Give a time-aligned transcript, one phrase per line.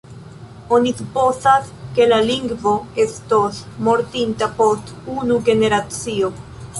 [0.75, 1.67] Oni supozas,
[1.99, 3.59] ke la lingvo estos
[3.89, 6.33] mortinta post unu generacio.